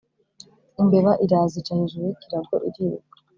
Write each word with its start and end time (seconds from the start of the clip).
"Imbeba 0.81 1.11
iraza 1.25 1.55
ica 1.61 1.73
hejuru 1.79 2.03
y’ 2.05 2.13
ikirago 2.15 2.55
iriruka 2.67 3.15